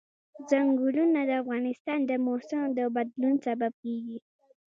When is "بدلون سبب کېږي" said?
2.95-4.17